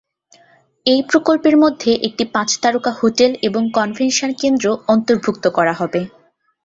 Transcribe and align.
এই 0.85 1.01
প্রকল্পের 1.09 1.55
মধ্যে 1.57 1.91
একটি 2.07 2.23
পাঁচ 2.33 2.49
তারকা 2.63 2.91
হোটেল 2.99 3.31
এবং 3.41 3.61
কনভেনশন 3.71 4.31
কেন্দ্র 4.41 4.65
অন্তর্ভুক্ত 4.87 5.45
করা 5.57 5.73
হবে। 5.73 6.01